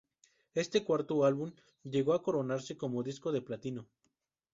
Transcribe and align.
Este 0.55 0.83
cuarto 0.83 1.25
álbum 1.25 1.53
llegó 1.83 2.15
a 2.15 2.23
coronarse 2.23 2.75
como 2.75 3.03
disco 3.03 3.31
de 3.31 3.43
platino. 3.43 3.85